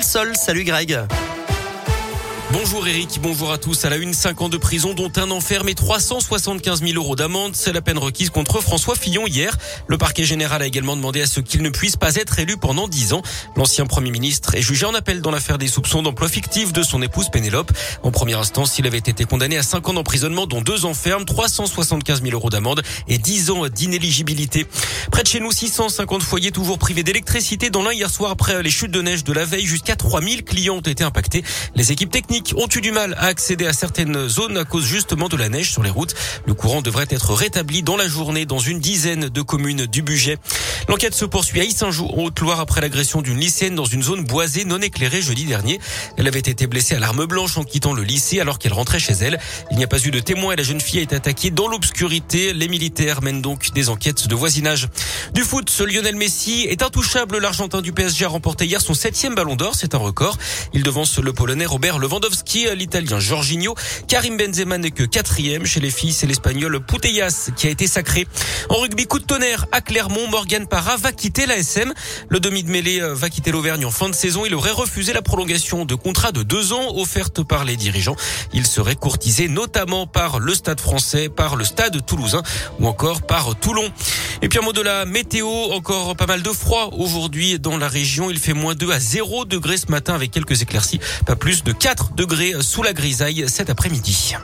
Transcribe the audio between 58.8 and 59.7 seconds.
son septième ballon